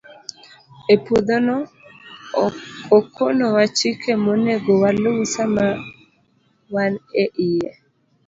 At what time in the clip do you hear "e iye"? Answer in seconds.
7.23-7.71